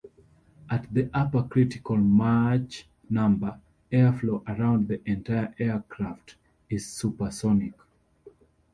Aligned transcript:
At 0.67 0.91
the 0.91 1.11
upper 1.13 1.43
critical 1.43 1.95
Mach 1.97 2.73
number, 3.07 3.59
airflow 3.91 4.41
around 4.47 4.87
the 4.87 4.99
entire 5.07 5.53
aircraft 5.59 6.33
is 6.71 6.87
supersonic. 6.87 7.75